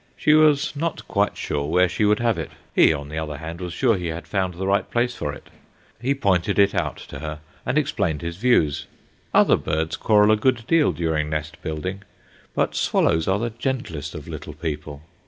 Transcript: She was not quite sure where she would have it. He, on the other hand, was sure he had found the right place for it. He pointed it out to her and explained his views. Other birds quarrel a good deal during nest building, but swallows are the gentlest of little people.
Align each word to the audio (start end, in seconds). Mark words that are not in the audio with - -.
She 0.17 0.33
was 0.33 0.75
not 0.75 1.07
quite 1.07 1.37
sure 1.37 1.65
where 1.67 1.87
she 1.87 2.05
would 2.05 2.17
have 2.19 2.39
it. 2.39 2.49
He, 2.73 2.91
on 2.91 3.09
the 3.09 3.19
other 3.19 3.37
hand, 3.37 3.61
was 3.61 3.71
sure 3.71 3.95
he 3.95 4.07
had 4.07 4.25
found 4.25 4.55
the 4.55 4.65
right 4.65 4.89
place 4.89 5.15
for 5.15 5.31
it. 5.31 5.51
He 6.01 6.15
pointed 6.15 6.57
it 6.57 6.73
out 6.73 6.97
to 7.09 7.19
her 7.19 7.39
and 7.67 7.77
explained 7.77 8.23
his 8.23 8.37
views. 8.37 8.87
Other 9.31 9.57
birds 9.57 9.97
quarrel 9.97 10.31
a 10.31 10.37
good 10.37 10.65
deal 10.65 10.91
during 10.91 11.29
nest 11.29 11.61
building, 11.61 12.01
but 12.55 12.73
swallows 12.73 13.27
are 13.27 13.37
the 13.37 13.51
gentlest 13.51 14.15
of 14.15 14.27
little 14.27 14.53
people. 14.53 15.03